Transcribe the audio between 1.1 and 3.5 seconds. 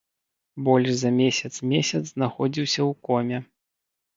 месяц месяц знаходзіўся ў коме.